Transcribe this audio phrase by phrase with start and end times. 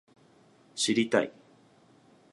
[0.73, 1.31] 知りたい